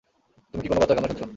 [0.53, 1.21] তুমি কি কোনো বাচ্চার কান্না শুনছ?